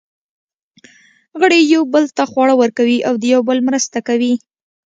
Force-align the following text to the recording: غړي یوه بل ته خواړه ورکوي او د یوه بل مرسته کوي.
غړي 1.41 1.59
یوه 1.73 1.87
بل 1.93 2.03
ته 2.17 2.23
خواړه 2.31 2.53
ورکوي 2.57 2.97
او 3.07 3.13
د 3.17 3.23
یوه 3.33 3.43
بل 3.49 3.59
مرسته 3.67 3.97
کوي. 4.07 4.33